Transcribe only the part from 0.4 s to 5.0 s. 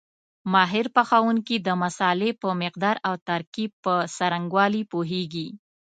ماهر پخوونکي د مسالې په مقدار او ترکیب په څرنګوالي